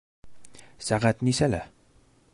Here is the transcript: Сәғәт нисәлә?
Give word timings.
Сәғәт 0.87 1.23
нисәлә? 1.29 1.63